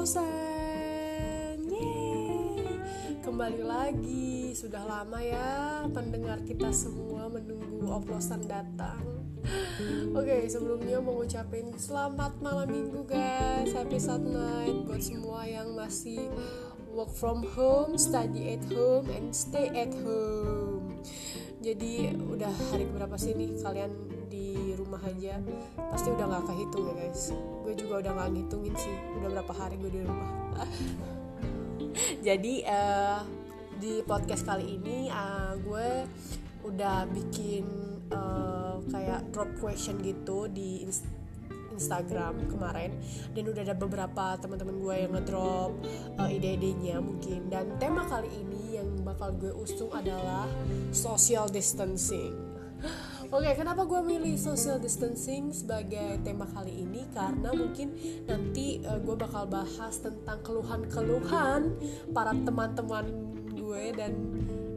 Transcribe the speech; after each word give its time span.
Yeay. 0.00 1.60
Kembali 3.20 3.60
lagi. 3.60 4.56
Sudah 4.56 4.80
lama 4.88 5.20
ya 5.20 5.84
Pendengar 5.92 6.40
kita 6.40 6.72
semua 6.72 7.28
menunggu 7.28 7.84
oplosan 7.84 8.48
datang. 8.48 9.04
Oke 10.16 10.48
sebelumnya 10.48 11.04
mau 11.04 11.20
ngucapin 11.20 11.76
Selamat 11.76 12.32
malam 12.40 12.72
minggu 12.72 13.04
guys. 13.04 13.76
Happy 13.76 14.00
Sad 14.00 14.24
Night 14.24 14.88
Buat 14.88 15.04
semua 15.04 15.44
yang 15.44 15.76
masih 15.76 16.32
Work 16.96 17.12
from 17.12 17.44
home 17.52 18.00
Study 18.00 18.56
at 18.56 18.64
home 18.72 19.04
And 19.12 19.36
stay 19.36 19.68
at 19.68 19.92
home 20.00 20.69
Jadi 21.60 22.08
udah 22.16 22.48
hari 22.72 22.88
berapa 22.88 23.20
sih 23.20 23.36
nih 23.36 23.60
Kalian 23.60 23.92
di 24.32 24.72
rumah 24.80 24.96
aja? 25.04 25.36
Pasti 25.92 26.08
udah 26.08 26.24
gak 26.32 26.44
kehitung 26.48 26.88
ya 26.88 26.94
guys. 27.04 27.36
Gue 27.36 27.74
juga 27.76 28.00
udah 28.00 28.12
gak 28.16 28.30
ngitungin 28.32 28.74
sih. 28.80 28.96
Udah 29.20 29.28
berapa 29.28 29.52
hari 29.52 29.76
gue 29.76 29.92
di 29.92 30.00
rumah. 30.00 30.30
Jadi 32.26 32.64
uh, 32.64 33.20
di 33.76 34.00
podcast 34.08 34.48
kali 34.48 34.80
ini 34.80 35.12
uh, 35.12 35.52
gue 35.60 36.08
udah 36.64 37.04
bikin 37.12 37.64
uh, 38.08 38.80
kayak 38.88 39.28
drop 39.28 39.52
question 39.60 40.00
gitu 40.00 40.48
di 40.48 40.88
Instagram 41.76 42.48
kemarin. 42.48 42.96
Dan 43.36 43.52
udah 43.52 43.68
ada 43.68 43.76
beberapa 43.76 44.36
teman-teman 44.40 44.80
gue 44.80 44.94
yang 44.96 45.12
ngedrop 45.12 45.76
uh, 46.16 46.28
ide-idenya 46.28 47.04
mungkin. 47.04 47.52
Dan 47.52 47.76
tema 47.76 48.08
kali 48.08 48.32
ini 48.32 48.69
bakal 49.10 49.34
gue 49.34 49.52
usung 49.54 49.90
adalah 49.90 50.46
social 50.94 51.50
distancing 51.50 52.50
Oke, 53.30 53.46
okay, 53.46 53.62
kenapa 53.62 53.86
gue 53.86 54.02
milih 54.02 54.34
social 54.34 54.82
distancing 54.82 55.54
sebagai 55.54 56.18
tema 56.26 56.50
kali 56.50 56.82
ini? 56.82 57.06
Karena 57.14 57.54
mungkin 57.54 57.94
nanti 58.26 58.82
uh, 58.82 58.98
gue 58.98 59.14
bakal 59.14 59.46
bahas 59.46 60.02
tentang 60.02 60.42
keluhan-keluhan 60.42 61.78
para 62.10 62.34
teman-teman 62.34 63.06
gue 63.54 63.84
dan 63.94 64.12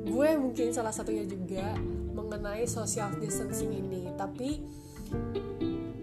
gue 0.05 0.29
mungkin 0.37 0.69
salah 0.69 0.93
satunya 0.93 1.25
juga 1.25 1.73
mengenai 2.13 2.69
social 2.69 3.17
distancing 3.17 3.73
ini. 3.73 4.13
Tapi 4.13 4.61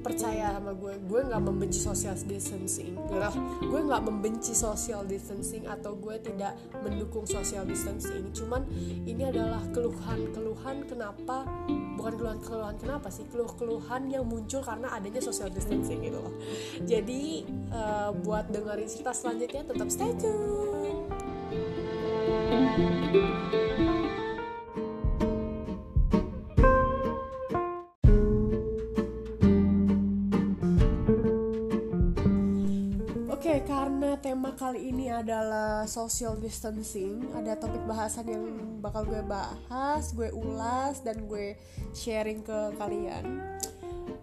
percaya 0.00 0.56
sama 0.56 0.72
gue. 0.74 0.96
Gue 1.06 1.20
nggak 1.24 1.42
membenci 1.44 1.80
social 1.80 2.16
distancing. 2.16 2.96
Gue 3.60 3.80
nggak 3.84 4.02
membenci 4.04 4.52
social 4.56 5.04
distancing 5.04 5.68
atau 5.68 5.94
gue 5.96 6.16
tidak 6.20 6.56
mendukung 6.80 7.28
social 7.28 7.62
distancing. 7.68 8.32
Cuman 8.32 8.64
ini 9.04 9.28
adalah 9.28 9.60
keluhan-keluhan 9.70 10.88
kenapa 10.88 11.44
bukan 12.00 12.16
keluhan-keluhan 12.16 12.76
kenapa 12.80 13.12
sih 13.12 13.28
keluh-keluhan 13.28 14.08
yang 14.08 14.24
muncul 14.24 14.64
karena 14.64 14.88
adanya 14.96 15.20
social 15.20 15.52
distancing 15.52 16.00
gitu 16.00 16.16
loh. 16.16 16.34
Jadi 16.88 17.44
uh, 17.70 18.10
buat 18.24 18.48
dengerin 18.48 18.88
cerita 18.88 19.12
selanjutnya 19.12 19.68
tetap 19.68 19.88
stay 19.92 20.12
tune 20.16 20.40
social 35.90 36.38
distancing. 36.38 37.26
Ada 37.34 37.58
topik 37.58 37.82
bahasan 37.90 38.30
yang 38.30 38.44
bakal 38.78 39.02
gue 39.02 39.18
bahas, 39.26 40.14
gue 40.14 40.30
ulas 40.30 41.02
dan 41.02 41.26
gue 41.26 41.58
sharing 41.90 42.46
ke 42.46 42.78
kalian. 42.78 43.58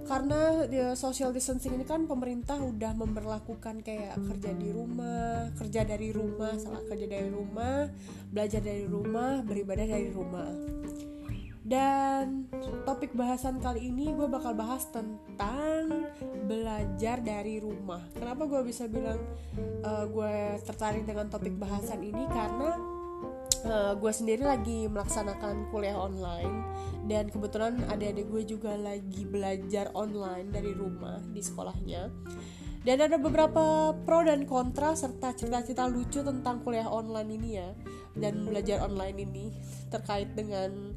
Karena 0.08 0.64
di 0.64 0.80
social 0.96 1.36
distancing 1.36 1.76
ini 1.76 1.84
kan 1.84 2.08
pemerintah 2.08 2.56
udah 2.56 2.96
memperlakukan 2.96 3.84
kayak 3.84 4.16
kerja 4.16 4.56
di 4.56 4.72
rumah, 4.72 5.52
kerja 5.60 5.84
dari 5.84 6.16
rumah, 6.16 6.56
salah 6.56 6.80
kerja 6.88 7.12
dari 7.12 7.28
rumah, 7.28 7.92
belajar 8.32 8.64
dari 8.64 8.88
rumah, 8.88 9.44
beribadah 9.44 9.84
dari 9.84 10.08
rumah. 10.08 10.48
Dan 11.68 12.48
topik 12.88 13.12
bahasan 13.20 13.60
kali 13.60 13.92
ini 13.92 14.16
gue 14.16 14.32
bakal 14.32 14.56
bahas 14.56 14.88
tentang 14.88 16.08
belajar 16.48 17.20
dari 17.20 17.60
rumah. 17.60 18.00
Kenapa 18.16 18.48
gue 18.48 18.64
bisa 18.64 18.88
bilang 18.88 19.20
uh, 19.84 20.08
gue 20.08 20.56
tertarik 20.64 21.04
dengan 21.04 21.28
topik 21.28 21.52
bahasan 21.60 22.00
ini? 22.00 22.24
Karena 22.32 22.80
uh, 23.68 23.92
gue 23.92 24.12
sendiri 24.16 24.48
lagi 24.48 24.88
melaksanakan 24.88 25.68
kuliah 25.68 26.00
online 26.00 26.64
dan 27.12 27.28
kebetulan 27.28 27.76
adik-adik 27.92 28.32
gue 28.32 28.56
juga 28.56 28.80
lagi 28.80 29.28
belajar 29.28 29.92
online 29.92 30.48
dari 30.48 30.72
rumah 30.72 31.20
di 31.28 31.44
sekolahnya. 31.44 32.08
Dan 32.88 33.04
ada 33.04 33.20
beberapa 33.20 33.92
pro 34.08 34.24
dan 34.24 34.48
kontra 34.48 34.96
serta 34.96 35.36
cerita-cerita 35.36 35.92
lucu 35.92 36.24
tentang 36.24 36.64
kuliah 36.64 36.88
online 36.88 37.36
ini 37.36 37.50
ya 37.60 37.68
dan 38.18 38.46
belajar 38.46 38.82
online 38.84 39.18
ini 39.24 39.46
terkait 39.88 40.34
dengan 40.36 40.94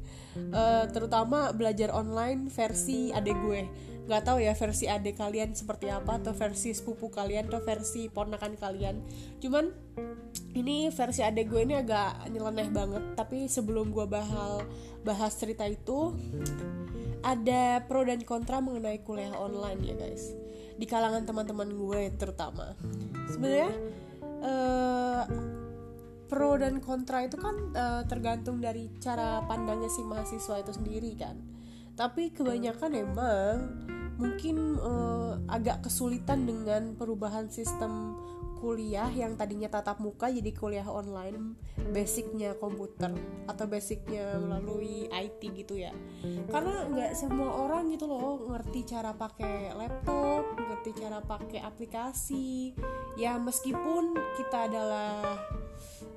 uh, 0.51 0.85
terutama 0.91 1.55
belajar 1.55 1.93
online 1.93 2.49
versi 2.51 3.13
adik 3.13 3.37
gue. 3.39 3.61
Nggak 4.01 4.23
tahu 4.27 4.37
ya 4.43 4.53
versi 4.57 4.85
adik 4.89 5.21
kalian 5.21 5.53
seperti 5.53 5.87
apa 5.87 6.19
atau 6.19 6.33
versi 6.33 6.73
sepupu 6.73 7.13
kalian 7.13 7.47
atau 7.47 7.61
versi 7.61 8.09
ponakan 8.09 8.57
kalian. 8.57 8.95
Cuman 9.39 9.71
ini 10.57 10.91
versi 10.91 11.21
adik 11.23 11.47
gue 11.47 11.61
ini 11.63 11.77
agak 11.77 12.27
nyeleneh 12.33 12.67
banget. 12.73 13.03
Tapi 13.15 13.45
sebelum 13.47 13.93
gue 13.93 14.05
bahas 14.09 14.65
bahas 15.05 15.33
cerita 15.37 15.63
itu 15.69 16.17
ada 17.21 17.85
pro 17.85 18.01
dan 18.01 18.25
kontra 18.25 18.59
mengenai 18.59 19.05
kuliah 19.05 19.37
online 19.37 19.79
ya 19.85 19.95
guys. 19.95 20.33
Di 20.75 20.89
kalangan 20.89 21.23
teman-teman 21.23 21.69
gue 21.69 22.09
terutama. 22.17 22.73
Sebenarnya 23.29 23.71
uh, 24.41 25.23
pro 26.31 26.55
dan 26.55 26.79
kontra 26.79 27.27
itu 27.27 27.35
kan 27.35 27.75
uh, 27.75 28.07
tergantung 28.07 28.63
dari 28.63 28.87
cara 29.03 29.43
pandangnya 29.43 29.91
si 29.91 29.99
mahasiswa 29.99 30.63
itu 30.63 30.71
sendiri 30.71 31.11
kan. 31.19 31.35
Tapi 31.99 32.31
kebanyakan 32.31 32.91
emang 32.95 33.55
mungkin 34.15 34.79
uh, 34.79 35.35
agak 35.51 35.83
kesulitan 35.83 36.47
dengan 36.47 36.95
perubahan 36.95 37.51
sistem 37.51 38.15
kuliah 38.63 39.09
yang 39.09 39.35
tadinya 39.35 39.65
tatap 39.67 39.97
muka 39.97 40.29
jadi 40.29 40.53
kuliah 40.53 40.85
online 40.85 41.57
basicnya 41.89 42.53
komputer 42.61 43.09
atau 43.49 43.65
basicnya 43.65 44.37
melalui 44.37 45.09
IT 45.09 45.41
gitu 45.51 45.81
ya. 45.81 45.91
Karena 46.47 46.85
nggak 46.87 47.11
semua 47.17 47.65
orang 47.65 47.89
gitu 47.91 48.05
loh 48.05 48.39
ngerti 48.53 48.85
cara 48.85 49.17
pakai 49.17 49.73
laptop 49.73 50.55
ngerti 50.55 50.91
cara 50.95 51.19
pakai 51.19 51.59
aplikasi. 51.65 52.77
Ya 53.17 53.41
meskipun 53.41 54.15
kita 54.37 54.69
adalah 54.69 55.41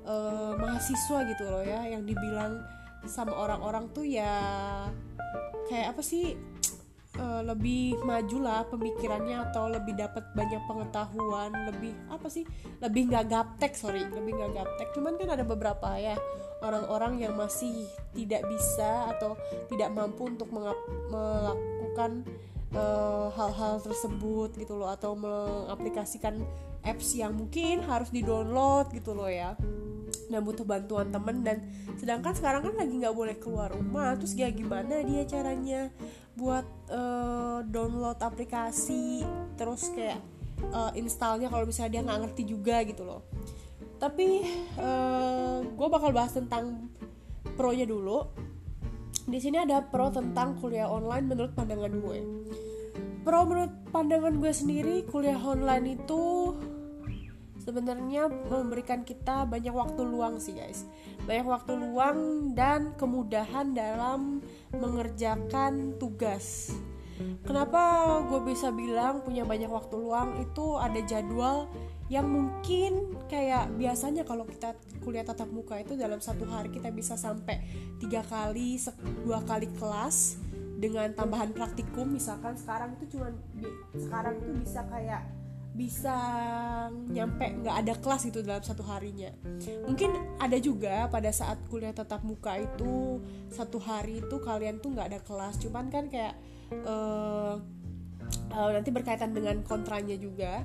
uh, 0.05 0.53
mahasiswa 0.57 1.19
gitu 1.33 1.43
loh 1.45 1.63
ya 1.65 1.85
yang 1.89 2.05
dibilang 2.05 2.61
sama 3.05 3.33
orang-orang 3.33 3.89
tuh 3.93 4.05
ya 4.05 4.33
kayak 5.69 5.93
apa 5.93 6.01
sih 6.01 6.33
uh, 7.19 7.41
lebih 7.45 7.97
maju 8.01 8.37
lah 8.41 8.61
pemikirannya 8.69 9.49
atau 9.49 9.69
lebih 9.69 9.97
dapat 9.97 10.23
banyak 10.33 10.61
pengetahuan 10.65 11.51
lebih 11.69 11.93
apa 12.09 12.27
sih 12.29 12.43
lebih 12.81 13.11
nggak 13.11 13.25
gaptek 13.29 13.73
sorry 13.77 14.05
lebih 14.09 14.35
nggak 14.35 14.51
gaptek. 14.63 14.87
Cuman 14.95 15.17
kan 15.17 15.29
ada 15.37 15.45
beberapa 15.45 15.97
ya 15.97 16.15
orang-orang 16.63 17.21
yang 17.21 17.33
masih 17.37 17.85
tidak 18.15 18.41
bisa 18.49 19.11
atau 19.15 19.37
tidak 19.69 19.91
mampu 19.93 20.25
untuk 20.25 20.49
melakukan 20.49 22.25
eh, 22.73 23.27
hal-hal 23.35 23.77
uh, 23.77 23.83
tersebut 23.83 24.55
gitu 24.57 24.73
loh 24.73 24.89
atau 24.89 25.13
mengaplikasikan 25.13 26.41
apps 26.81 27.13
yang 27.13 27.37
mungkin 27.37 27.85
harus 27.85 28.09
di 28.09 28.25
download 28.25 28.89
gitu 28.93 29.13
loh 29.13 29.29
ya 29.29 29.53
dan 30.31 30.41
butuh 30.41 30.65
bantuan 30.65 31.13
temen 31.13 31.45
dan 31.45 31.57
sedangkan 31.97 32.33
sekarang 32.33 32.61
kan 32.65 32.73
lagi 32.75 32.93
nggak 32.97 33.15
boleh 33.15 33.35
keluar 33.37 33.69
rumah 33.69 34.17
terus 34.17 34.33
kayak 34.33 34.57
gimana 34.57 35.05
dia 35.05 35.23
caranya 35.29 35.93
buat 36.35 36.65
uh, 36.91 37.63
download 37.69 38.19
aplikasi 38.19 39.23
terus 39.55 39.89
kayak 39.93 40.19
uh, 40.71 40.91
installnya 40.95 41.51
kalau 41.51 41.67
misalnya 41.67 41.99
dia 41.99 42.01
nggak 42.05 42.19
ngerti 42.27 42.43
juga 42.47 42.81
gitu 42.87 43.03
loh. 43.03 43.21
Tapi 43.95 44.43
uh, 44.75 44.83
eh, 44.83 45.57
gue 45.71 45.87
bakal 45.87 46.11
bahas 46.11 46.35
tentang 46.35 46.91
pro 47.55 47.71
nya 47.71 47.87
dulu. 47.87 48.27
Di 49.25 49.39
sini 49.41 49.57
ada 49.57 49.81
pro 49.81 50.13
tentang 50.13 50.59
kuliah 50.61 50.85
online 50.85 51.25
menurut 51.25 51.51
pandangan 51.57 51.93
gue. 51.97 52.19
Pro 53.25 53.41
menurut 53.47 53.73
pandangan 53.89 54.37
gue 54.37 54.51
sendiri 54.53 54.95
kuliah 55.09 55.39
online 55.39 55.97
itu 55.97 56.53
sebenarnya 57.65 58.29
memberikan 58.29 59.01
kita 59.01 59.49
banyak 59.49 59.73
waktu 59.73 60.01
luang 60.05 60.37
sih 60.37 60.53
guys. 60.53 60.85
Banyak 61.25 61.47
waktu 61.49 61.73
luang 61.73 62.53
dan 62.53 62.93
kemudahan 62.95 63.73
dalam 63.73 64.45
mengerjakan 64.71 65.97
tugas. 65.97 66.71
Kenapa 67.47 67.81
gue 68.27 68.43
bisa 68.43 68.69
bilang 68.75 69.23
punya 69.23 69.47
banyak 69.47 69.71
waktu 69.71 69.95
luang? 69.97 70.35
Itu 70.43 70.77
ada 70.77 70.99
jadwal 71.01 71.71
yang 72.05 72.29
mungkin 72.29 73.17
kayak 73.25 73.73
biasanya 73.81 74.21
kalau 74.27 74.45
kita 74.45 74.77
kuliah 75.01 75.25
tatap 75.25 75.49
muka 75.49 75.81
itu 75.81 75.97
dalam 75.97 76.21
satu 76.21 76.45
hari 76.45 76.69
kita 76.69 76.93
bisa 76.93 77.17
sampai 77.17 77.65
tiga 77.97 78.21
kali 78.21 78.77
dua 79.25 79.41
kali 79.41 79.71
kelas 79.79 80.37
dengan 80.77 81.09
tambahan 81.15 81.55
praktikum. 81.55 82.13
Misalkan 82.13 82.59
sekarang 82.59 82.99
itu 82.99 83.17
cuma 83.17 83.31
sekarang 83.95 84.35
itu 84.43 84.51
bisa 84.61 84.83
kayak 84.91 85.23
bisa 85.75 86.15
nyampe 87.11 87.51
nggak 87.59 87.75
ada 87.83 87.93
kelas 87.99 88.31
itu 88.31 88.39
dalam 88.39 88.63
satu 88.63 88.81
harinya. 88.87 89.27
Mungkin 89.83 90.39
ada 90.39 90.55
juga 90.55 91.11
pada 91.11 91.27
saat 91.35 91.59
kuliah 91.67 91.91
tatap 91.91 92.23
muka 92.23 92.55
itu 92.55 93.19
satu 93.51 93.75
hari 93.83 94.23
itu 94.23 94.39
kalian 94.39 94.79
tuh 94.79 94.95
nggak 94.95 95.11
ada 95.11 95.19
kelas. 95.19 95.59
Cuman 95.59 95.91
kan 95.91 96.07
kayak 96.07 96.39
uh, 96.87 97.59
uh, 98.55 98.69
nanti 98.71 98.89
berkaitan 98.95 99.35
dengan 99.35 99.59
kontranya 99.67 100.15
juga 100.15 100.63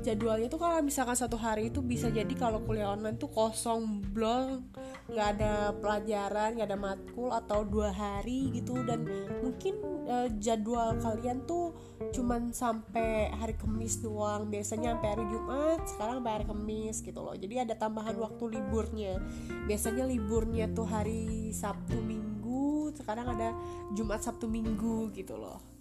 jadwalnya 0.00 0.48
tuh 0.48 0.60
kalau 0.60 0.80
misalkan 0.80 1.12
satu 1.12 1.36
hari 1.36 1.68
itu 1.68 1.84
bisa 1.84 2.08
jadi 2.08 2.32
kalau 2.32 2.64
kuliah 2.64 2.96
online 2.96 3.20
tuh 3.20 3.28
kosong 3.28 4.00
blog 4.12 4.64
nggak 5.12 5.28
ada 5.36 5.76
pelajaran 5.76 6.56
nggak 6.56 6.68
ada 6.72 6.78
matkul 6.80 7.28
atau 7.28 7.62
dua 7.68 7.92
hari 7.92 8.48
gitu. 8.56 8.80
Dan 8.82 9.04
mungkin 9.44 9.76
uh, 10.08 10.28
jadwal 10.40 10.96
kalian 10.98 11.44
tuh 11.44 11.76
cuman 12.16 12.50
sampai 12.56 13.28
hari 13.36 13.54
Kamis 13.54 14.00
doang. 14.00 14.48
Biasanya 14.48 14.96
sampai 14.96 15.08
hari 15.12 15.24
Jumat 15.28 15.80
sekarang 15.84 16.14
sampai 16.22 16.32
hari 16.40 16.46
Kamis 16.48 16.96
gitu 17.04 17.20
loh. 17.20 17.36
Jadi 17.36 17.54
ada 17.60 17.74
tambahan 17.76 18.16
waktu 18.16 18.58
liburnya. 18.58 19.20
Biasanya 19.68 20.08
liburnya 20.08 20.70
tuh 20.72 20.88
hari 20.88 21.52
Sabtu 21.52 22.00
Minggu 22.00 22.92
sekarang 22.96 23.26
ada 23.34 23.56
Jumat 23.96 24.20
Sabtu 24.20 24.46
Minggu 24.46 25.10
gitu 25.16 25.40
loh 25.40 25.71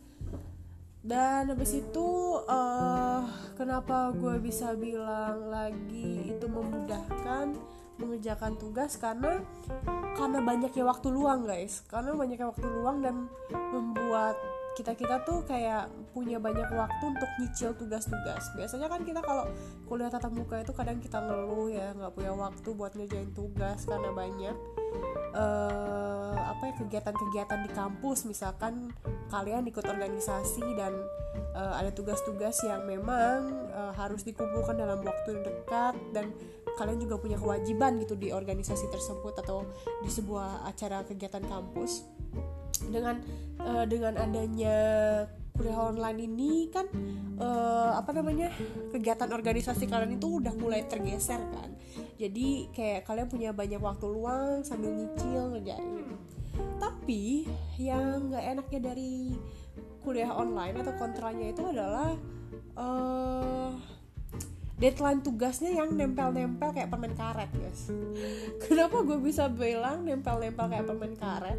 dan 1.02 1.50
habis 1.50 1.74
itu 1.74 2.08
uh, 2.46 3.26
kenapa 3.58 4.14
gue 4.14 4.38
bisa 4.38 4.78
bilang 4.78 5.50
lagi 5.50 6.30
itu 6.30 6.46
memudahkan 6.46 7.58
mengerjakan 7.98 8.54
tugas? 8.62 9.02
Karena 9.02 9.42
karena 10.14 10.40
banyaknya 10.46 10.86
waktu 10.86 11.10
luang 11.10 11.50
guys. 11.50 11.82
Karena 11.90 12.14
banyaknya 12.14 12.54
waktu 12.54 12.68
luang 12.70 13.02
dan 13.02 13.26
membuat 13.50 14.38
kita 14.78 14.94
kita 14.96 15.26
tuh 15.26 15.44
kayak 15.50 15.90
punya 16.14 16.38
banyak 16.38 16.70
waktu 16.70 17.04
untuk 17.04 17.30
nyicil 17.42 17.74
tugas-tugas. 17.76 18.54
Biasanya 18.54 18.86
kan 18.86 19.02
kita 19.02 19.26
kalau 19.26 19.50
kuliah 19.90 20.14
tatap 20.14 20.32
muka 20.32 20.62
itu 20.62 20.72
kadang 20.72 21.02
kita 21.02 21.18
ngeluh 21.18 21.74
ya 21.74 21.98
nggak 21.98 22.14
punya 22.14 22.32
waktu 22.38 22.70
buat 22.78 22.94
ngerjain 22.94 23.34
tugas 23.34 23.90
karena 23.90 24.14
banyak 24.14 24.56
uh, 25.36 26.36
apa 26.52 26.62
ya 26.70 26.74
kegiatan-kegiatan 26.84 27.60
di 27.66 27.70
kampus 27.72 28.28
misalkan 28.28 28.92
kalian 29.32 29.66
ikut 29.68 29.84
organisasi 29.88 30.64
dan 30.76 30.94
uh, 31.56 31.80
ada 31.80 31.92
tugas-tugas 31.96 32.60
yang 32.64 32.84
memang 32.86 33.72
uh, 33.72 33.94
harus 33.96 34.24
dikumpulkan 34.28 34.76
dalam 34.78 35.00
waktu 35.02 35.40
dekat 35.42 35.96
dan 36.12 36.36
kalian 36.80 37.00
juga 37.04 37.20
punya 37.20 37.38
kewajiban 37.40 38.00
gitu 38.00 38.16
di 38.16 38.32
organisasi 38.32 38.88
tersebut 38.92 39.36
atau 39.44 39.68
di 40.04 40.10
sebuah 40.10 40.66
acara 40.68 41.04
kegiatan 41.04 41.44
kampus. 41.44 42.08
Dengan 42.82 43.22
uh, 43.62 43.86
dengan 43.86 44.18
adanya 44.18 44.78
kuliah 45.54 45.78
online 45.78 46.20
ini 46.26 46.72
kan 46.74 46.90
uh, 47.38 47.94
apa 48.00 48.16
namanya 48.16 48.50
kegiatan 48.90 49.30
organisasi 49.30 49.86
kalian 49.86 50.18
itu 50.18 50.42
udah 50.42 50.56
mulai 50.58 50.88
tergeser 50.90 51.38
kan 51.54 51.70
jadi 52.22 52.70
kayak 52.70 53.10
kalian 53.10 53.26
punya 53.34 53.50
banyak 53.50 53.82
waktu 53.82 54.06
luang 54.06 54.62
sambil 54.62 54.94
nyicil 54.94 55.58
ngerjain. 55.58 56.06
Tapi 56.78 57.50
yang 57.82 58.30
nggak 58.30 58.46
enaknya 58.46 58.80
dari 58.94 59.34
kuliah 60.06 60.30
online 60.30 60.86
atau 60.86 60.94
kontranya 61.02 61.50
itu 61.50 61.66
adalah 61.66 62.14
uh, 62.78 63.74
deadline 64.78 65.26
tugasnya 65.26 65.74
yang 65.74 65.98
nempel-nempel 65.98 66.70
kayak 66.74 66.94
permen 66.94 67.18
karet 67.18 67.50
guys. 67.58 67.90
Kenapa 68.70 69.02
gue 69.02 69.18
bisa 69.18 69.50
bilang 69.50 70.06
nempel-nempel 70.06 70.70
kayak 70.70 70.86
permen 70.86 71.14
karet? 71.18 71.58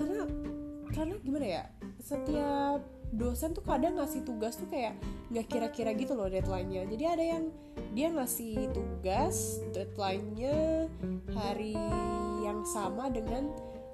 Karena 0.00 0.24
karena 0.88 1.14
gimana 1.20 1.46
ya 1.46 1.64
setiap 2.00 2.80
dosen 3.12 3.56
tuh 3.56 3.64
kadang 3.64 3.96
ngasih 3.96 4.24
tugas 4.24 4.56
tuh 4.60 4.68
kayak 4.68 4.96
nggak 5.32 5.46
kira-kira 5.48 5.90
gitu 5.96 6.12
loh 6.12 6.28
deadline-nya. 6.28 6.84
Jadi 6.88 7.04
ada 7.04 7.24
yang 7.24 7.44
dia 7.96 8.08
ngasih 8.12 8.68
tugas 8.72 9.64
deadline-nya 9.72 10.88
hari 11.32 11.76
yang 12.44 12.64
sama 12.68 13.08
dengan 13.08 13.48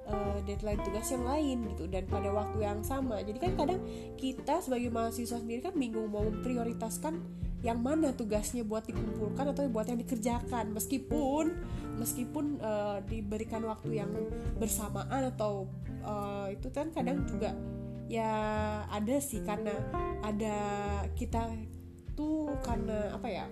uh, 0.09 0.37
deadline 0.43 0.81
tugas 0.83 1.07
yang 1.11 1.23
lain 1.25 1.57
gitu 1.75 1.85
dan 1.89 2.03
pada 2.07 2.29
waktu 2.31 2.63
yang 2.63 2.81
sama. 2.83 3.21
Jadi 3.23 3.37
kan 3.39 3.51
kadang 3.55 3.81
kita 4.19 4.61
sebagai 4.61 4.89
mahasiswa 4.91 5.39
sendiri 5.39 5.61
kan 5.63 5.75
bingung 5.75 6.11
mau 6.11 6.23
memprioritaskan 6.25 7.19
yang 7.65 7.81
mana 7.81 8.13
tugasnya 8.13 8.61
buat 8.61 8.85
dikumpulkan 8.85 9.49
atau 9.55 9.65
buat 9.71 9.89
yang 9.89 9.97
dikerjakan. 9.97 10.75
Meskipun 10.75 11.45
meskipun 11.97 12.61
uh, 12.61 13.01
diberikan 13.07 13.65
waktu 13.65 14.05
yang 14.05 14.11
bersamaan 14.59 15.33
atau 15.33 15.65
uh, 16.05 16.47
itu 16.51 16.69
kan 16.69 16.93
kadang 16.93 17.25
juga 17.25 17.55
ya 18.05 18.31
ada 18.89 19.15
sih 19.17 19.41
karena 19.41 19.73
ada 20.21 20.57
kita 21.17 21.49
tuh 22.13 22.53
karena 22.61 23.11
apa 23.13 23.27
ya 23.27 23.45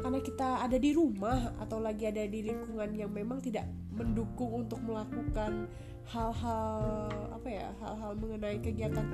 karena 0.00 0.18
kita 0.24 0.64
ada 0.64 0.76
di 0.80 0.90
rumah 0.96 1.52
atau 1.60 1.78
lagi 1.78 2.08
ada 2.08 2.24
di 2.24 2.40
lingkungan 2.42 2.90
yang 2.96 3.12
memang 3.12 3.38
tidak 3.44 3.68
mendukung 3.92 4.64
untuk 4.64 4.80
melakukan 4.82 5.68
hal-hal 6.08 6.82
apa 7.30 7.46
ya 7.46 7.68
hal-hal 7.78 8.18
mengenai 8.18 8.58
kegiatan 8.58 9.06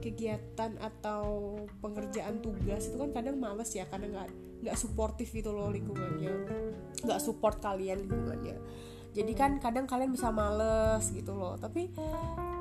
kegiatan 0.00 0.80
atau 0.80 1.54
pengerjaan 1.84 2.40
tugas 2.40 2.88
itu 2.88 2.96
kan 2.96 3.12
kadang 3.12 3.36
males 3.36 3.68
ya 3.76 3.84
karena 3.90 4.08
nggak 4.08 4.28
nggak 4.64 4.76
suportif 4.78 5.28
gitu 5.30 5.52
loh 5.52 5.68
lingkungannya. 5.68 6.32
Nggak 7.04 7.20
support 7.20 7.60
kalian 7.60 8.08
lingkungannya 8.08 8.56
jadi 9.12 9.32
kan 9.36 9.60
kadang 9.60 9.84
kalian 9.84 10.08
bisa 10.08 10.32
males 10.32 11.04
gitu 11.12 11.36
loh. 11.36 11.60
Tapi 11.60 11.92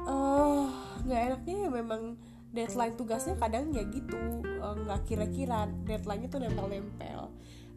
eh, 0.07 0.63
nggak 1.07 1.21
uh, 1.23 1.27
enaknya 1.31 1.55
ya 1.67 1.69
memang 1.71 2.19
deadline 2.51 2.95
tugasnya 2.99 3.39
kadang 3.39 3.71
ya 3.71 3.87
gitu. 3.87 4.19
Eh, 4.43 4.73
nggak 4.83 4.99
uh, 4.99 5.05
kira-kira 5.07 5.71
deadline-nya 5.87 6.27
tuh 6.27 6.43
nempel-nempel. 6.43 7.31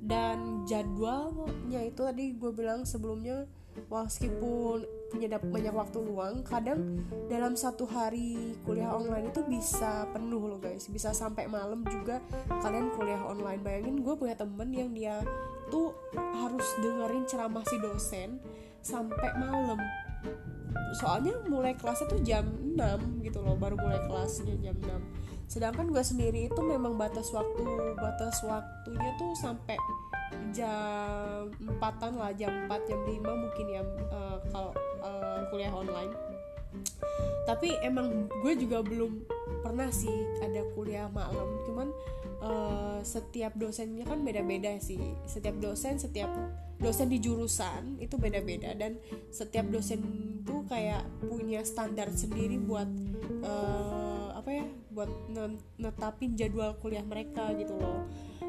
Dan 0.04 0.68
jadwalnya 0.68 1.80
itu 1.86 2.02
tadi 2.02 2.36
gue 2.36 2.52
bilang 2.52 2.84
sebelumnya 2.84 3.48
meskipun 3.88 4.86
punya 5.10 5.38
banyak 5.38 5.74
waktu 5.74 5.98
luang 6.02 6.42
kadang 6.46 7.02
dalam 7.30 7.58
satu 7.58 7.86
hari 7.86 8.54
kuliah 8.62 8.94
online 8.94 9.30
itu 9.30 9.46
bisa 9.46 10.04
penuh 10.10 10.50
loh 10.50 10.58
guys. 10.58 10.90
Bisa 10.90 11.14
sampai 11.14 11.46
malam 11.46 11.86
juga 11.86 12.18
kalian 12.50 12.90
kuliah 12.98 13.22
online. 13.22 13.62
Bayangin 13.62 14.02
gue 14.02 14.14
punya 14.18 14.34
temen 14.34 14.68
yang 14.74 14.90
dia 14.90 15.22
tuh 15.70 15.94
harus 16.14 16.66
dengerin 16.80 17.24
ceramah 17.28 17.64
si 17.66 17.76
dosen 17.80 18.40
sampai 18.84 19.30
malam. 19.40 19.80
Soalnya 20.98 21.34
mulai 21.50 21.74
kelasnya 21.74 22.06
tuh 22.06 22.22
jam 22.22 22.46
6 22.78 23.24
gitu 23.26 23.42
loh 23.42 23.58
baru 23.58 23.74
mulai 23.78 24.00
kelasnya 24.06 24.54
jam 24.62 24.76
6 24.78 25.34
sedangkan 25.44 25.92
gue 25.92 26.00
sendiri 26.00 26.48
itu 26.48 26.60
memang 26.64 26.96
batas 26.96 27.28
waktu 27.30 27.62
batas 28.00 28.40
waktunya 28.48 29.12
tuh 29.20 29.32
sampai 29.36 29.76
jam 30.50 31.52
empatan 31.60 32.16
lah 32.16 32.32
jam 32.34 32.50
4 32.66 32.88
jam 32.88 33.00
5 33.04 33.22
mungkin 33.22 33.66
ya 33.68 33.82
uh, 34.10 34.38
kalau 34.50 34.72
uh, 35.04 35.46
kuliah 35.52 35.70
online. 35.70 36.10
Tapi 37.44 37.76
emang 37.86 38.26
gue 38.42 38.52
juga 38.58 38.82
belum 38.82 39.22
pernah 39.62 39.92
sih 39.94 40.10
ada 40.42 40.64
kuliah 40.74 41.06
malam. 41.12 41.60
Cuman 41.68 41.92
uh, 42.44 43.00
setiap 43.00 43.56
dosennya 43.56 44.04
kan 44.04 44.20
beda-beda 44.20 44.76
sih. 44.78 45.00
Setiap 45.24 45.56
dosen 45.58 45.96
setiap 45.96 46.28
dosen 46.78 47.08
di 47.08 47.18
jurusan 47.18 47.96
itu 47.98 48.20
beda-beda. 48.20 48.76
Dan 48.76 49.00
setiap 49.32 49.64
dosen 49.72 50.04
tuh 50.44 50.68
kayak 50.68 51.02
punya 51.24 51.64
standar 51.64 52.12
sendiri 52.12 52.60
buat 52.60 52.86
uh, 53.42 54.36
apa 54.36 54.50
ya 54.52 54.66
buat 54.92 55.08
netapin 55.80 56.36
jadwal 56.36 56.76
kuliah 56.78 57.02
mereka 57.02 57.50
gitu 57.56 57.72
loh. 57.80 58.04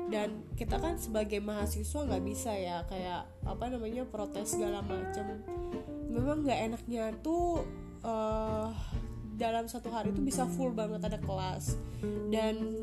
Dan 0.05 0.45
kita 0.53 0.77
kan 0.77 1.01
sebagai 1.01 1.41
mahasiswa 1.41 2.05
nggak 2.05 2.23
bisa 2.27 2.51
ya 2.53 2.85
kayak 2.85 3.25
apa 3.47 3.65
namanya 3.71 4.05
protes 4.05 4.53
segala 4.53 4.83
macam. 4.85 5.41
Memang 6.11 6.45
nggak 6.45 6.59
enaknya 6.71 7.09
tuh 7.25 7.65
uh, 8.05 8.69
dalam 9.35 9.67
satu 9.67 9.91
hari 9.91 10.15
itu 10.15 10.23
bisa 10.23 10.47
full 10.47 10.71
banget 10.71 11.03
ada 11.03 11.19
kelas. 11.19 11.75
Dan 12.31 12.75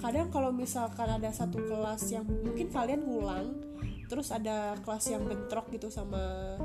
kadang 0.00 0.32
kalau 0.32 0.50
misalkan 0.50 1.08
ada 1.08 1.28
satu 1.28 1.60
kelas 1.68 2.08
yang 2.08 2.24
mungkin 2.24 2.72
kalian 2.72 3.04
ngulang 3.04 3.46
terus 4.08 4.34
ada 4.34 4.74
kelas 4.82 5.06
yang 5.12 5.22
bentrok 5.22 5.70
gitu 5.70 5.86
sama 5.86 6.56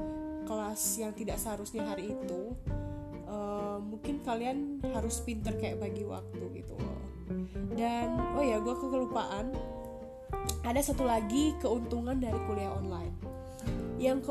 kelas 0.50 0.82
yang 0.98 1.14
tidak 1.14 1.38
seharusnya 1.38 1.86
hari 1.86 2.10
itu 2.16 2.58
uh, 3.30 3.78
mungkin 3.78 4.24
kalian 4.26 4.82
harus 4.96 5.22
pinter 5.22 5.54
kayak 5.60 5.78
bagi 5.78 6.02
waktu 6.08 6.42
gitu 6.64 6.74
loh. 6.80 7.02
Dan 7.76 8.18
oh 8.34 8.42
ya 8.42 8.58
gue 8.64 8.74
kelupaan 8.74 9.52
ada 10.66 10.82
satu 10.82 11.06
lagi 11.06 11.54
keuntungan 11.62 12.18
dari 12.18 12.40
kuliah 12.50 12.74
online. 12.74 13.14
Yang 14.02 14.26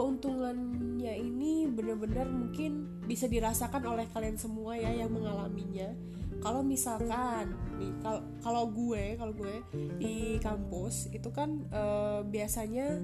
keuntungannya 1.04 1.20
ini 1.20 1.68
benar-benar 1.68 2.26
mungkin 2.32 2.88
bisa 3.04 3.28
dirasakan 3.28 3.84
oleh 3.84 4.08
kalian 4.08 4.40
semua 4.40 4.72
ya 4.80 4.88
yang 4.88 5.12
mengalaminya. 5.12 5.92
Kalau 6.40 6.64
misalkan 6.64 7.52
nih 7.76 7.92
kalau 8.40 8.68
gue 8.72 9.16
kalau 9.20 9.32
gue 9.36 9.60
di 10.00 10.40
kampus 10.40 11.12
itu 11.12 11.28
kan 11.28 11.68
e, 11.68 11.82
biasanya 12.24 13.00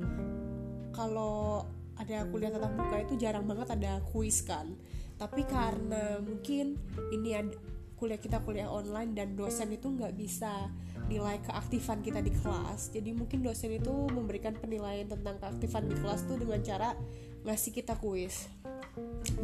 kalau 0.96 1.68
ada 2.00 2.24
kuliah 2.32 2.48
tatap 2.48 2.72
muka 2.72 2.96
itu 3.04 3.14
jarang 3.20 3.44
banget 3.44 3.68
ada 3.76 4.00
kuis 4.12 4.40
kan. 4.40 4.72
Tapi 5.20 5.44
karena 5.44 6.24
mungkin 6.24 6.80
ini 7.12 7.36
ada 7.36 7.52
kuliah 8.00 8.16
kita 8.16 8.40
kuliah 8.40 8.72
online 8.72 9.12
dan 9.12 9.36
dosen 9.36 9.76
itu 9.76 9.92
nggak 9.92 10.16
bisa 10.16 10.72
nilai 11.12 11.36
keaktifan 11.44 12.00
kita 12.00 12.24
di 12.24 12.32
kelas 12.32 12.94
jadi 12.94 13.12
mungkin 13.12 13.44
dosen 13.44 13.76
itu 13.76 13.92
memberikan 14.08 14.56
penilaian 14.56 15.04
tentang 15.04 15.36
keaktifan 15.36 15.90
di 15.90 15.98
kelas 16.00 16.24
tuh 16.24 16.40
dengan 16.40 16.64
cara 16.64 16.96
ngasih 17.44 17.72
kita 17.72 17.96
kuis. 17.96 18.48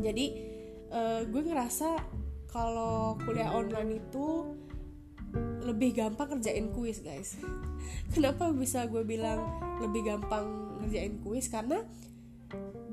Jadi 0.01 0.27
uh, 0.93 1.25
gue 1.25 1.43
ngerasa 1.43 2.01
kalau 2.51 3.21
kuliah 3.25 3.53
online 3.53 4.01
itu 4.01 4.57
lebih 5.67 5.99
gampang 5.99 6.39
kerjain 6.39 6.73
kuis 6.73 7.03
guys. 7.05 7.37
Kenapa 8.15 8.49
bisa 8.55 8.87
gue 8.89 9.05
bilang 9.05 9.61
lebih 9.83 10.09
gampang 10.09 10.47
ngerjain 10.81 11.21
kuis? 11.21 11.51
Karena 11.53 11.83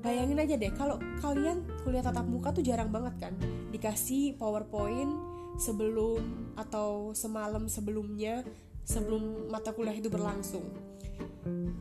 bayangin 0.04 0.42
aja 0.42 0.60
deh 0.60 0.74
kalau 0.76 1.00
kalian 1.24 1.64
kuliah 1.88 2.04
tatap 2.04 2.28
muka 2.28 2.52
tuh 2.52 2.66
jarang 2.66 2.92
banget 2.92 3.30
kan? 3.30 3.34
Dikasih 3.72 4.36
powerpoint 4.36 5.14
sebelum 5.62 6.54
atau 6.58 7.14
semalam 7.14 7.70
sebelumnya 7.70 8.42
sebelum 8.84 9.48
mata 9.48 9.72
kuliah 9.72 9.96
itu 9.96 10.12
berlangsung. 10.12 10.66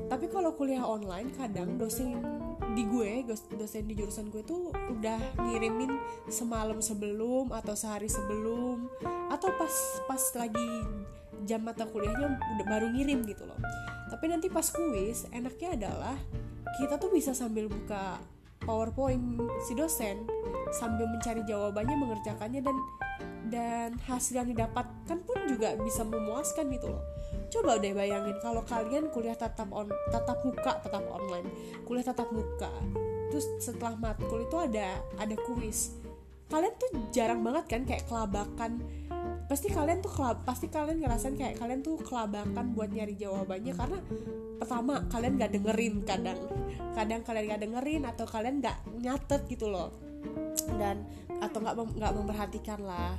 Tapi 0.07 0.27
kalau 0.29 0.55
kuliah 0.55 0.85
online 0.85 1.33
kadang 1.35 1.81
dosen 1.81 2.21
di 2.73 2.89
gue 2.89 3.29
dosen 3.57 3.85
di 3.85 3.95
jurusan 3.97 4.33
gue 4.33 4.43
tuh 4.45 4.73
udah 4.73 5.21
ngirimin 5.37 5.93
semalam 6.33 6.81
sebelum 6.81 7.53
atau 7.53 7.77
sehari 7.77 8.09
sebelum 8.09 8.89
atau 9.29 9.49
pas 9.61 9.75
pas 10.09 10.23
lagi 10.41 10.71
jam 11.45 11.61
mata 11.65 11.85
kuliahnya 11.85 12.39
udah 12.59 12.67
baru 12.67 12.93
ngirim 12.95 13.27
gitu 13.29 13.45
loh. 13.45 13.59
Tapi 14.09 14.25
nanti 14.29 14.53
pas 14.53 14.65
kuis 14.69 15.29
enaknya 15.33 15.77
adalah 15.77 16.17
kita 16.81 16.97
tuh 16.97 17.13
bisa 17.13 17.37
sambil 17.37 17.69
buka 17.69 18.21
PowerPoint 18.63 19.43
si 19.67 19.75
dosen 19.75 20.25
sambil 20.73 21.11
mencari 21.11 21.43
jawabannya 21.45 21.97
mengerjakannya 21.99 22.61
dan 22.63 22.77
dan 23.53 23.91
hasil 24.09 24.41
yang 24.41 24.49
didapatkan 24.49 25.19
pun 25.29 25.39
juga 25.45 25.77
bisa 25.77 26.07
memuaskan 26.07 26.73
gitu 26.73 26.89
loh 26.89 27.05
coba 27.53 27.77
deh 27.77 27.93
bayangin 27.93 28.37
kalau 28.41 28.65
kalian 28.65 29.13
kuliah 29.13 29.37
tatap 29.37 29.69
on 29.69 29.93
tatap 30.09 30.41
muka 30.41 30.81
tatap 30.81 31.05
online 31.13 31.45
kuliah 31.85 32.01
tatap 32.01 32.33
muka 32.33 32.73
terus 33.33 33.49
setelah 33.65 33.97
matkul 33.97 34.45
itu 34.45 34.57
ada 34.61 35.01
ada 35.17 35.33
kuis. 35.49 35.97
Kalian 36.53 36.77
tuh 36.77 36.93
jarang 37.17 37.41
banget 37.41 37.65
kan 37.65 37.83
kayak 37.89 38.05
kelabakan. 38.05 38.85
Pasti 39.49 39.73
kalian 39.73 40.05
tuh 40.05 40.13
kelab, 40.13 40.45
pasti 40.45 40.69
kalian 40.69 41.01
ngerasain 41.01 41.41
kayak 41.41 41.57
kalian 41.57 41.81
tuh 41.81 41.97
kelabakan 42.05 42.77
buat 42.77 42.93
nyari 42.93 43.17
jawabannya 43.17 43.73
karena 43.73 43.99
pertama 44.61 45.01
kalian 45.09 45.41
gak 45.41 45.53
dengerin 45.57 45.95
kadang. 46.05 46.41
Kadang 46.93 47.25
kalian 47.25 47.57
gak 47.57 47.63
dengerin 47.65 48.03
atau 48.05 48.29
kalian 48.29 48.61
gak 48.61 48.77
nyatet 49.01 49.49
gitu 49.49 49.73
loh. 49.73 49.97
Dan 50.77 51.09
atau 51.41 51.59
nggak 51.59 51.75
nggak 51.75 52.13
memperhatikan 52.15 52.81
lah 52.85 53.17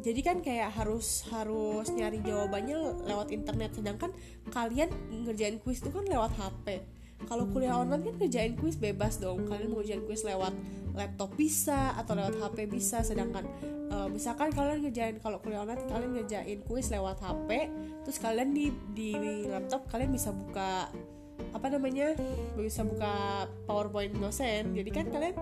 jadi 0.00 0.20
kan 0.24 0.40
kayak 0.40 0.72
harus 0.72 1.28
harus 1.28 1.92
nyari 1.92 2.24
jawabannya 2.24 3.04
lewat 3.04 3.28
internet. 3.30 3.76
Sedangkan 3.76 4.10
kalian 4.48 4.88
ngerjain 5.28 5.60
kuis 5.60 5.84
itu 5.84 5.92
kan 5.92 6.04
lewat 6.08 6.32
HP 6.36 6.80
kalau 7.28 7.44
kuliah 7.52 7.76
online 7.76 8.00
kan 8.00 8.14
ngerjain 8.16 8.56
kuis 8.56 8.80
bebas 8.80 9.20
dong. 9.20 9.44
Kalian 9.44 9.68
mau 9.68 9.84
ngerjain 9.84 10.04
kuis 10.08 10.24
lewat 10.24 10.56
laptop 10.96 11.36
bisa 11.36 11.92
atau 12.00 12.16
lewat 12.16 12.40
HP 12.40 12.64
bisa. 12.70 13.04
Sedangkan 13.04 13.44
uh, 13.92 14.08
misalkan 14.08 14.48
kalian 14.54 14.80
ngerjain 14.80 15.20
kalau 15.20 15.36
kuliah 15.44 15.60
online 15.60 15.84
kalian 15.84 16.12
ngerjain 16.16 16.58
kuis 16.64 16.88
lewat 16.88 17.20
HP 17.20 17.68
terus 18.08 18.16
kalian 18.16 18.56
di 18.56 18.72
di 18.96 19.10
laptop 19.44 19.84
kalian 19.92 20.16
bisa 20.16 20.32
buka 20.32 20.88
apa 21.50 21.66
namanya 21.72 22.16
bisa 22.56 22.80
buka 22.88 23.44
PowerPoint 23.68 24.16
dosen. 24.16 24.72
Jadi 24.72 24.90
kan 24.92 25.06
kalian 25.12 25.36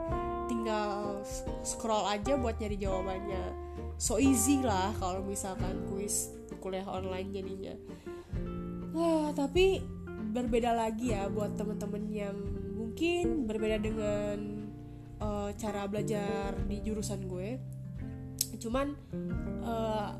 tinggal 0.50 1.22
scroll 1.62 2.08
aja 2.08 2.34
buat 2.34 2.58
nyari 2.58 2.80
jawabannya 2.80 3.67
so 3.98 4.16
easy 4.22 4.62
lah 4.62 4.94
kalau 5.02 5.20
misalkan 5.26 5.82
kuis 5.90 6.30
kuliah 6.62 6.86
online 6.86 7.34
jadinya. 7.34 7.74
Wah, 8.94 9.30
tapi 9.34 9.82
berbeda 10.32 10.74
lagi 10.74 11.12
ya 11.14 11.26
buat 11.26 11.58
temen-temen 11.58 12.04
yang 12.10 12.36
mungkin 12.74 13.46
berbeda 13.46 13.78
dengan 13.82 14.38
uh, 15.22 15.50
cara 15.54 15.86
belajar 15.90 16.54
di 16.66 16.82
jurusan 16.82 17.26
gue. 17.26 17.58
Cuman 18.58 18.94
uh, 19.62 20.14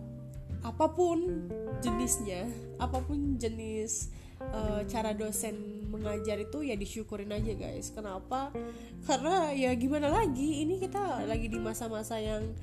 apa 0.62 0.87
pun 0.90 1.49
jenisnya 1.78 2.50
apa 2.82 2.99
pun 2.99 3.38
jenis 3.38 4.11
uh, 4.40 4.80
cara 4.87 5.12
dosen 5.14 5.87
mengajar 5.88 6.38
itu 6.38 6.62
ya 6.62 6.76
disyukurin 6.78 7.33
aja 7.33 7.52
guys. 7.57 7.90
Kenapa? 7.90 8.52
Karena 9.04 9.50
ya 9.52 9.73
gimana 9.75 10.12
lagi 10.12 10.62
ini 10.64 10.78
kita 10.78 11.25
lagi 11.25 11.49
di 11.49 11.59
masa-masa 11.59 12.21
yang 12.21 12.54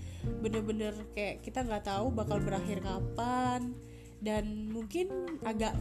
bener-bener 0.42 0.94
kayak 1.14 1.42
kita 1.44 1.66
nggak 1.66 1.86
tahu 1.86 2.14
bakal 2.14 2.40
berakhir 2.40 2.82
kapan. 2.82 3.76
Dan 4.26 4.74
mungkin 4.74 5.38
agak 5.46 5.76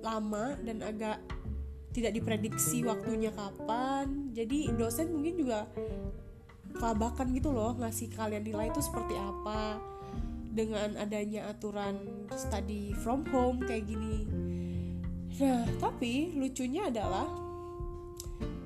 lama 0.00 0.56
dan 0.64 0.80
agak 0.80 1.20
tidak 1.92 2.16
diprediksi 2.16 2.86
waktunya 2.86 3.34
kapan. 3.34 4.32
Jadi 4.32 4.72
dosen 4.72 5.12
mungkin 5.12 5.34
juga 5.36 5.68
kelabakan 6.78 7.34
gitu 7.34 7.50
loh 7.50 7.74
ngasih 7.80 8.12
kalian 8.14 8.44
nilai 8.46 8.70
itu 8.70 8.80
seperti 8.80 9.18
apa. 9.18 9.82
Dengan 10.48 10.96
adanya 10.98 11.52
aturan 11.52 12.26
study 12.34 12.90
from 13.04 13.22
home 13.30 13.62
kayak 13.62 13.86
gini 13.86 14.26
nah 15.38 15.62
tapi 15.78 16.34
lucunya 16.34 16.90
adalah 16.90 17.30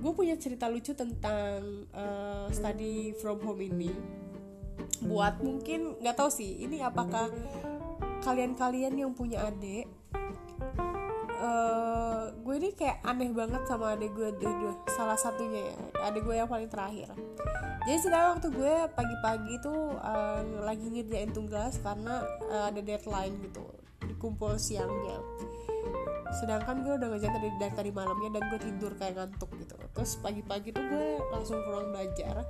gue 0.03 0.13
punya 0.19 0.35
cerita 0.35 0.67
lucu 0.67 0.99
tentang 0.99 1.87
uh, 1.95 2.51
study 2.51 3.15
from 3.23 3.39
home 3.47 3.63
ini. 3.63 3.95
Buat 4.99 5.39
mungkin 5.47 5.95
nggak 6.03 6.19
tahu 6.19 6.31
sih 6.31 6.67
ini 6.67 6.83
apakah 6.83 7.31
kalian-kalian 8.27 8.99
yang 8.99 9.15
punya 9.15 9.47
adik 9.47 9.87
uh, 11.43 12.31
gue 12.35 12.55
ini 12.59 12.71
kayak 12.75 13.03
aneh 13.03 13.31
banget 13.35 13.63
sama 13.67 13.99
adik 13.99 14.15
gue 14.15 14.31
dua 14.39 14.79
salah 14.91 15.19
satunya 15.19 15.71
ya 15.71 15.77
adik 16.07 16.23
gue 16.27 16.35
yang 16.35 16.51
paling 16.51 16.71
terakhir. 16.71 17.11
Jadi 17.83 17.99
sedang 17.99 18.39
waktu 18.39 18.47
gue 18.55 18.75
pagi-pagi 18.95 19.55
tuh 19.59 19.99
uh, 19.99 20.39
lagi 20.63 20.87
ngerjain 20.87 21.35
tugas 21.35 21.83
karena 21.83 22.23
uh, 22.47 22.71
ada 22.71 22.79
deadline 22.79 23.43
gitu 23.43 23.67
dikumpul 24.07 24.55
siangnya 24.55 25.19
sedangkan 26.33 26.81
gue 26.81 26.95
udah 26.97 27.09
ngerjain 27.13 27.35
tadi 27.37 27.49
dari 27.61 27.75
tadi 27.77 27.91
malamnya 27.93 28.41
dan 28.41 28.43
gue 28.49 28.61
tidur 28.61 28.93
kayak 28.97 29.15
ngantuk 29.21 29.51
gitu. 29.61 29.75
Terus 29.93 30.13
pagi-pagi 30.25 30.73
tuh 30.73 30.85
gue 30.89 31.07
langsung 31.29 31.61
ke 31.61 31.69
ruang 31.69 31.93
belajar. 31.93 32.45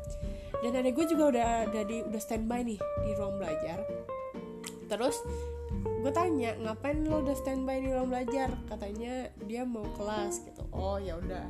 Dan 0.62 0.78
adik 0.78 0.94
gue 0.94 1.06
juga 1.10 1.24
udah 1.34 1.50
di 1.86 2.06
udah 2.06 2.20
standby 2.22 2.62
nih 2.62 2.78
di 2.78 3.10
ruang 3.18 3.42
belajar. 3.42 3.82
Terus 4.86 5.18
gue 5.82 6.12
tanya 6.14 6.54
ngapain 6.62 7.02
lo 7.02 7.26
udah 7.26 7.34
standby 7.34 7.82
di 7.82 7.90
ruang 7.90 8.08
belajar? 8.10 8.54
Katanya 8.70 9.28
dia 9.44 9.66
mau 9.66 9.84
kelas 9.98 10.46
gitu. 10.46 10.62
Oh 10.70 11.02
ya 11.02 11.18
udah. 11.18 11.46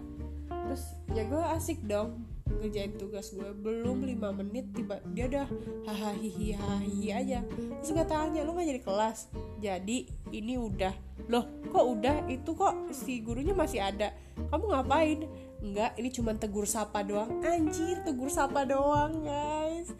Terus 0.48 0.82
ya 1.12 1.28
gue 1.28 1.42
asik 1.60 1.84
dong 1.84 2.31
ngerjain 2.62 2.94
tugas 2.94 3.34
gue 3.34 3.50
belum 3.58 4.06
lima 4.06 4.30
menit 4.30 4.70
tiba 4.70 5.02
dia 5.10 5.26
udah 5.26 5.46
hahaha 5.90 6.14
hihi 6.14 7.10
aja. 7.10 7.42
Terus 7.82 7.90
gue 7.90 8.06
tanya 8.06 8.46
lo 8.46 8.54
nggak 8.54 8.68
jadi 8.70 8.82
kelas? 8.86 9.18
Jadi 9.58 10.06
ini 10.30 10.54
udah. 10.54 10.94
Loh 11.26 11.44
kok 11.74 11.86
udah? 11.98 12.30
Itu 12.30 12.54
kok 12.54 12.94
si 12.94 13.18
gurunya 13.18 13.50
masih 13.50 13.82
ada? 13.82 14.14
Kamu 14.48 14.70
ngapain? 14.70 15.26
Enggak 15.62 15.94
ini 15.98 16.10
cuma 16.14 16.34
tegur 16.38 16.66
sapa 16.66 17.02
doang. 17.02 17.42
Anjir 17.42 17.98
tegur 18.06 18.30
sapa 18.30 18.62
doang 18.62 19.26
guys. 19.26 19.90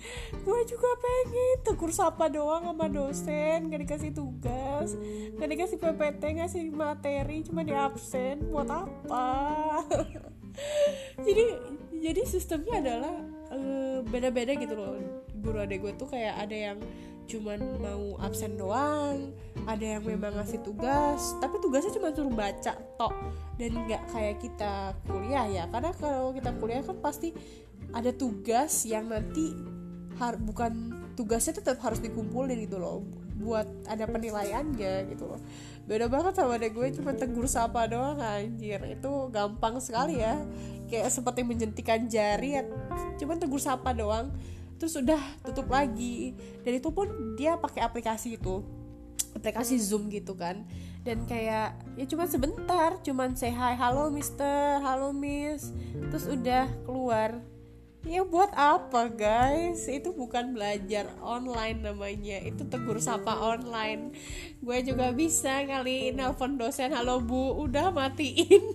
Gue 0.47 0.63
juga 0.71 0.91
pengen 1.03 1.59
tegur 1.67 1.91
sapa 1.91 2.31
doang 2.31 2.71
sama 2.71 2.87
dosen 2.87 3.71
gak 3.71 3.83
dikasih 3.83 4.11
tugas 4.15 4.95
gak 5.39 5.49
dikasih 5.51 5.79
PPT 5.79 6.23
ngasih 6.39 6.63
materi 6.75 7.43
cuma 7.47 7.63
di 7.63 7.75
absen 7.75 8.51
buat 8.51 8.67
apa? 8.71 9.27
Jadi 11.27 11.45
jadi 12.03 12.23
sistemnya 12.27 12.83
adalah 12.83 13.15
uh, 13.55 14.03
beda-beda 14.11 14.59
gitu 14.59 14.75
loh. 14.75 14.99
Guru 15.39 15.63
adek 15.63 15.79
gue 15.87 15.93
tuh 15.95 16.11
kayak 16.11 16.35
ada 16.43 16.57
yang 16.75 16.79
cuman 17.31 17.79
mau 17.79 18.19
absen 18.19 18.59
doang 18.59 19.31
ada 19.65 19.97
yang 19.97 20.03
memang 20.03 20.35
ngasih 20.35 20.59
tugas 20.67 21.39
tapi 21.39 21.63
tugasnya 21.63 21.95
cuma 21.95 22.11
suruh 22.11 22.35
baca 22.35 22.75
tok. 22.99 23.15
Dan 23.57 23.87
nggak 23.87 24.03
kayak 24.11 24.37
kita 24.43 24.99
kuliah 25.07 25.47
ya 25.47 25.65
karena 25.71 25.95
kalau 25.95 26.35
kita 26.35 26.51
kuliah 26.59 26.83
kan 26.83 26.99
pasti 26.99 27.31
ada 27.95 28.11
tugas 28.11 28.83
yang 28.83 29.07
nanti 29.07 29.55
bukan 30.23 30.95
tugasnya 31.19 31.59
tetap 31.59 31.83
harus 31.83 31.99
dikumpulin 31.99 32.63
gitu 32.63 32.79
loh 32.79 33.03
buat 33.43 33.67
ada 33.91 34.07
penilaiannya 34.07 35.11
gitu 35.11 35.35
loh. 35.35 35.41
Beda 35.83 36.07
banget 36.07 36.39
sama 36.39 36.55
adek 36.57 36.79
gue 36.79 36.89
cuma 36.95 37.11
tegur 37.13 37.51
sapa 37.51 37.91
doang 37.91 38.23
anjir. 38.23 38.79
Itu 38.87 39.29
gampang 39.35 39.83
sekali 39.83 40.23
ya. 40.23 40.39
Kayak 40.87 41.11
seperti 41.11 41.43
menjentikan 41.43 42.07
jari 42.07 42.57
ya. 42.57 42.63
Cuma 43.19 43.35
tegur 43.35 43.59
sapa 43.59 43.91
doang 43.91 44.31
terus 44.79 44.95
udah 44.95 45.19
tutup 45.43 45.67
lagi. 45.69 46.39
Dan 46.63 46.79
itu 46.79 46.89
pun 46.95 47.35
dia 47.35 47.59
pakai 47.59 47.83
aplikasi 47.83 48.39
itu 48.39 48.63
aplikasi 49.35 49.75
zoom 49.83 50.07
gitu 50.09 50.39
kan. 50.39 50.63
Dan 51.03 51.27
kayak 51.27 51.75
ya 51.99 52.05
cuma 52.07 52.31
sebentar 52.31 52.95
cuman 53.03 53.35
say 53.35 53.51
hi 53.51 53.75
halo 53.75 54.07
mister. 54.15 54.79
Halo 54.79 55.11
miss. 55.11 55.75
Terus 56.15 56.31
udah 56.31 56.71
keluar 56.87 57.43
ya 58.03 58.27
buat 58.27 58.51
apa 58.55 59.11
guys? 59.15 59.87
Itu 59.87 60.15
bukan 60.15 60.55
belajar 60.55 61.11
online 61.23 61.87
namanya. 61.87 62.43
Itu 62.43 62.67
tegur 62.67 62.99
sapa 62.99 63.39
online. 63.39 64.15
Gue 64.59 64.83
juga 64.83 65.15
bisa 65.15 65.63
kali 65.67 66.11
nelpon 66.11 66.59
dosen. 66.59 66.91
Halo 66.95 67.23
bu. 67.23 67.55
Udah 67.63 67.95
matiin. 67.95 68.75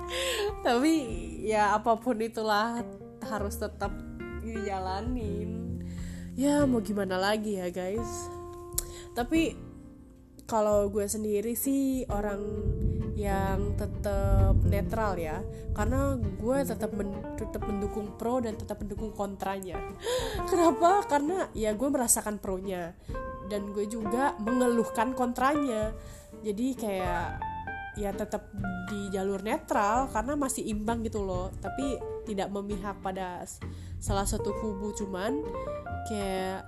Tapi 0.66 0.92
ya 1.44 1.76
apa 1.76 2.00
pun 2.00 2.20
itulah 2.20 2.80
harus 3.24 3.60
tetap 3.60 3.92
dijalanin. 4.40 5.80
Ya 6.32 6.64
mau 6.64 6.80
gimana 6.80 7.20
lagi 7.20 7.60
ya 7.60 7.68
guys? 7.68 8.08
Tapi 9.12 9.52
kalau 10.48 10.88
gue 10.88 11.04
sendiri 11.04 11.52
sih 11.52 12.08
orang 12.08 12.40
yang 13.22 13.78
tetap 13.78 14.58
netral 14.66 15.14
ya. 15.14 15.38
Karena 15.72 16.18
gue 16.18 16.58
tetap 16.66 16.90
men 16.90 17.14
tetap 17.38 17.62
mendukung 17.62 18.18
pro 18.18 18.42
dan 18.42 18.58
tetap 18.58 18.82
mendukung 18.82 19.14
kontranya. 19.14 19.78
Kenapa? 20.50 21.06
Karena 21.06 21.46
ya 21.54 21.70
gue 21.72 21.88
merasakan 21.88 22.42
pro-nya. 22.42 22.98
Dan 23.46 23.70
gue 23.70 23.86
juga 23.86 24.34
mengeluhkan 24.42 25.14
kontranya. 25.14 25.94
Jadi 26.42 26.74
kayak 26.74 27.26
ya 27.92 28.08
tetap 28.08 28.48
di 28.88 29.12
jalur 29.12 29.44
netral 29.44 30.08
karena 30.10 30.34
masih 30.34 30.66
imbang 30.66 31.06
gitu 31.06 31.22
loh. 31.22 31.54
Tapi 31.62 32.02
tidak 32.26 32.50
memihak 32.50 32.98
pada 32.98 33.46
salah 34.02 34.26
satu 34.26 34.50
kubu 34.58 34.90
cuman 34.98 35.46
kayak 36.10 36.66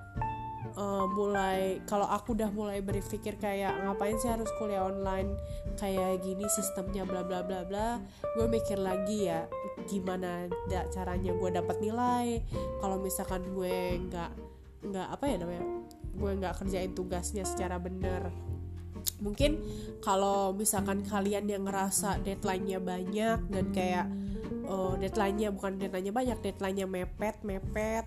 uh, 0.75 1.05
mulai 1.09 1.81
kalau 1.87 2.07
aku 2.07 2.35
udah 2.35 2.51
mulai 2.51 2.79
berpikir 2.83 3.39
kayak 3.39 3.75
ngapain 3.83 4.15
sih 4.19 4.29
harus 4.29 4.47
kuliah 4.59 4.85
online? 4.85 5.35
Kayak 5.79 6.23
gini 6.23 6.45
sistemnya 6.51 7.03
bla 7.07 7.23
bla 7.23 7.41
bla 7.41 7.63
bla. 7.67 7.99
Gue 8.35 8.47
mikir 8.47 8.79
lagi 8.79 9.27
ya 9.31 9.47
gimana 9.87 10.47
da, 10.69 10.87
caranya 10.91 11.31
gue 11.35 11.49
dapat 11.51 11.77
nilai. 11.81 12.43
Kalau 12.79 12.99
misalkan 12.99 13.43
gue 13.55 13.99
nggak 14.07 14.31
nggak 14.85 15.07
apa 15.09 15.25
ya 15.25 15.35
namanya 15.41 15.65
gue 16.15 16.31
nggak 16.37 16.53
kerjain 16.63 16.91
tugasnya 16.93 17.43
secara 17.43 17.79
bener. 17.81 18.31
Mungkin 19.21 19.61
kalau 20.03 20.51
misalkan 20.51 21.05
kalian 21.05 21.47
yang 21.47 21.63
ngerasa 21.69 22.19
deadline-nya 22.25 22.79
banyak 22.81 23.39
dan 23.47 23.65
kayak 23.71 24.07
uh, 24.67 24.93
deadline-nya 24.97 25.53
bukan 25.53 25.77
deadline-nya 25.77 26.13
banyak 26.13 26.37
deadline-nya 26.41 26.87
mepet 26.89 27.37
mepet 27.45 28.05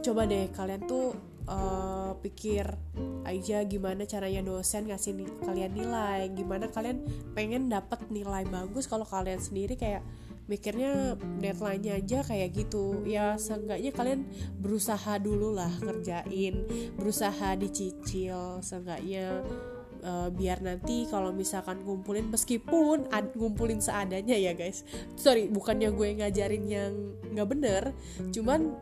coba 0.00 0.24
deh 0.24 0.48
kalian 0.54 0.82
tuh 0.86 1.12
uh, 1.48 2.16
pikir 2.20 2.64
aja 3.24 3.64
gimana 3.64 4.04
caranya 4.04 4.44
dosen 4.44 4.88
ngasih 4.88 5.16
nih, 5.16 5.28
kalian 5.44 5.72
nilai 5.72 6.28
gimana 6.32 6.68
kalian 6.68 7.04
pengen 7.32 7.72
dapat 7.72 8.04
nilai 8.12 8.44
bagus. 8.48 8.88
Kalau 8.88 9.04
kalian 9.04 9.40
sendiri 9.40 9.76
kayak 9.76 10.04
mikirnya 10.44 11.16
deadline-nya 11.40 12.04
aja 12.04 12.20
kayak 12.20 12.52
gitu. 12.52 13.00
Ya 13.08 13.40
seenggaknya 13.40 13.90
kalian 13.96 14.28
berusaha 14.60 15.16
dulu 15.16 15.56
lah 15.56 15.72
ngerjain 15.80 16.68
berusaha 17.00 17.56
dicicil. 17.56 18.60
Seenggaknya 18.60 19.40
uh, 20.04 20.28
biar 20.28 20.60
nanti 20.60 21.08
kalau 21.08 21.32
misalkan 21.32 21.80
ngumpulin 21.80 22.28
meskipun 22.28 23.08
ad, 23.08 23.32
ngumpulin 23.32 23.80
seadanya 23.80 24.36
ya 24.36 24.52
guys. 24.52 24.84
Sorry 25.16 25.48
bukannya 25.48 25.88
gue 25.96 26.08
ngajarin 26.20 26.64
yang 26.68 26.92
nggak 27.34 27.48
bener 27.50 27.82
cuman 28.30 28.78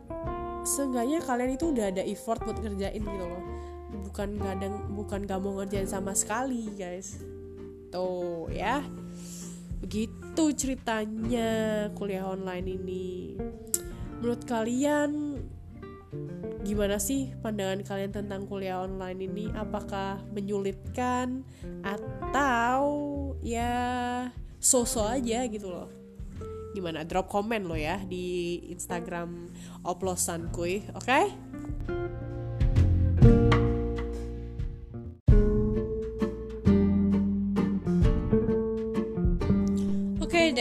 seenggaknya 0.63 1.19
kalian 1.19 1.55
itu 1.59 1.75
udah 1.75 1.91
ada 1.91 2.03
effort 2.03 2.43
buat 2.43 2.59
ngerjain 2.59 3.03
gitu 3.03 3.25
loh. 3.27 3.43
Bukan 4.09 4.39
ada 4.41 4.67
bukan 4.91 5.27
gak 5.27 5.39
mau 5.43 5.59
ngerjain 5.59 5.87
sama 5.87 6.15
sekali 6.15 6.71
guys. 6.73 7.21
Tuh 7.91 8.49
ya. 8.49 8.81
Begitu 9.83 10.43
ceritanya 10.55 11.49
kuliah 11.93 12.25
online 12.25 12.67
ini. 12.79 13.35
Menurut 14.19 14.47
kalian 14.47 15.43
gimana 16.63 16.95
sih 16.95 17.35
pandangan 17.43 17.83
kalian 17.83 18.11
tentang 18.15 18.47
kuliah 18.47 18.81
online 18.81 19.19
ini? 19.27 19.45
Apakah 19.51 20.23
menyulitkan 20.31 21.43
atau 21.83 22.87
ya 23.43 24.31
sosok 24.63 25.19
aja 25.19 25.43
gitu 25.51 25.67
loh 25.67 26.02
gimana 26.73 27.05
drop 27.05 27.29
komen 27.29 27.69
lo 27.69 27.77
ya 27.77 28.01
di 28.01 28.59
Instagram 28.73 29.53
oplosan 29.85 30.49
kuy 30.49 30.81
oke 30.97 31.05
okay? 31.05 31.25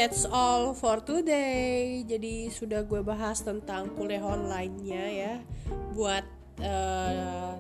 That's 0.03 0.27
all 0.27 0.75
for 0.75 0.99
today. 0.99 2.03
Jadi 2.03 2.51
sudah 2.51 2.83
gue 2.83 3.07
bahas 3.07 3.39
tentang 3.47 3.95
kuliah 3.95 4.27
online-nya 4.27 5.05
ya. 5.15 5.35
Buat 5.95 6.27
uh, 6.59 7.55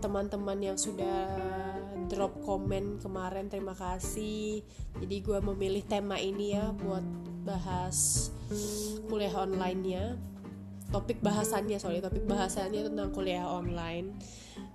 teman-teman 0.00 0.56
yang 0.64 0.80
sudah 0.80 1.28
drop 2.08 2.40
komen 2.40 3.04
kemarin 3.04 3.52
terima 3.52 3.76
kasih. 3.76 4.64
Jadi 4.96 5.16
gue 5.20 5.38
memilih 5.44 5.84
tema 5.84 6.16
ini 6.16 6.56
ya 6.56 6.72
buat 6.72 7.04
bahas 7.42 8.30
kuliah 9.10 9.34
online-nya 9.34 10.14
topik 10.92 11.24
bahasannya 11.24 11.80
sorry 11.80 12.04
topik 12.04 12.28
bahasannya 12.28 12.86
tentang 12.86 13.10
kuliah 13.10 13.48
online. 13.48 14.14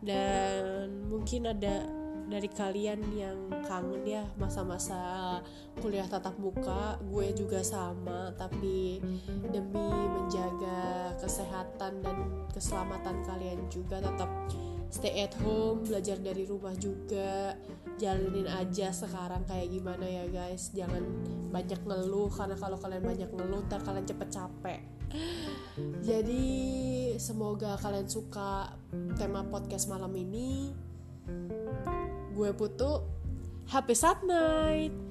Dan 0.02 1.06
mungkin 1.08 1.48
ada 1.54 1.86
dari 2.28 2.50
kalian 2.52 3.00
yang 3.16 3.40
kangen 3.64 4.04
ya 4.04 4.24
masa-masa 4.36 5.40
kuliah 5.80 6.04
tatap 6.04 6.36
muka 6.36 7.00
gue 7.08 7.32
juga 7.32 7.64
sama 7.64 8.36
tapi 8.36 9.00
demi 9.48 9.88
menjaga 10.12 11.16
kesehatan 11.24 12.04
dan 12.04 12.18
keselamatan 12.52 13.24
kalian 13.24 13.64
juga 13.72 14.04
tetap 14.04 14.28
stay 14.88 15.24
at 15.24 15.34
home 15.44 15.84
belajar 15.84 16.18
dari 16.20 16.48
rumah 16.48 16.74
juga 16.80 17.56
jalanin 17.98 18.48
aja 18.48 18.94
sekarang 18.94 19.44
kayak 19.48 19.68
gimana 19.72 20.06
ya 20.06 20.26
guys. 20.30 20.72
Jangan 20.76 21.04
banyak 21.52 21.82
ngeluh 21.84 22.30
karena 22.32 22.56
kalau 22.56 22.78
kalian 22.78 23.04
banyak 23.04 23.30
ngeluh 23.32 23.62
ntar 23.68 23.82
kalian 23.84 24.06
cepet 24.06 24.30
capek. 24.30 24.82
Jadi 26.04 26.46
semoga 27.16 27.80
kalian 27.80 28.08
suka 28.12 28.76
tema 29.16 29.48
podcast 29.48 29.88
malam 29.88 30.12
ini. 30.14 30.76
Gue 32.36 32.52
putu. 32.54 33.16
Happy 33.68 33.92
Saat 33.92 34.24
night 34.24 35.07